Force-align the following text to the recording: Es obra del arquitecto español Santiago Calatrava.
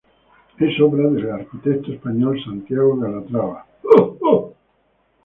Es 0.57 0.81
obra 0.81 1.09
del 1.11 1.29
arquitecto 1.29 1.93
español 1.93 2.41
Santiago 2.43 2.99
Calatrava. 2.99 3.67